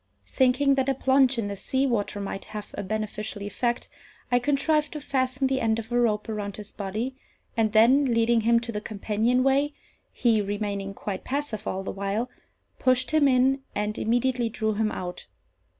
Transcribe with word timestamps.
Thinking 0.25 0.73
that 0.73 0.89
a 0.89 0.95
plunge 0.95 1.37
in 1.37 1.47
the 1.47 1.55
sea 1.55 1.85
water 1.85 2.19
might 2.19 2.45
have 2.45 2.73
a 2.75 2.81
beneficial 2.81 3.43
effect, 3.43 3.87
I 4.31 4.39
contrived 4.39 4.93
to 4.93 4.99
fasten 4.99 5.45
the 5.45 5.61
end 5.61 5.77
of 5.77 5.91
a 5.91 5.99
rope 6.01 6.27
around 6.27 6.57
his 6.57 6.71
body, 6.71 7.17
and 7.55 7.71
then, 7.71 8.05
leading 8.05 8.41
him 8.41 8.59
to 8.61 8.71
the 8.71 8.81
companion 8.81 9.43
way 9.43 9.75
(he 10.11 10.41
remaining 10.41 10.95
quite 10.95 11.23
passive 11.23 11.67
all 11.67 11.83
the 11.83 11.91
while), 11.91 12.31
pushed 12.79 13.11
him 13.11 13.27
in, 13.27 13.61
and 13.75 13.99
immediately 13.99 14.49
drew 14.49 14.73
him 14.73 14.91
out. 14.91 15.27